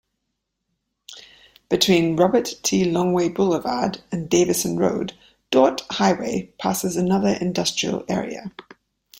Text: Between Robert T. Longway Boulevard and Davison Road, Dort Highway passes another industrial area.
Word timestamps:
Between 1.69 2.15
Robert 2.15 2.55
T. 2.63 2.85
Longway 2.85 3.35
Boulevard 3.35 4.01
and 4.11 4.27
Davison 4.27 4.77
Road, 4.79 5.13
Dort 5.51 5.81
Highway 5.91 6.51
passes 6.57 6.95
another 6.95 7.37
industrial 7.39 8.03
area. 8.09 8.51